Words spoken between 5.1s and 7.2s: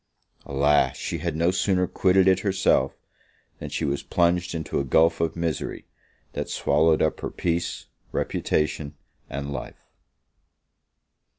of misery, that swallowed up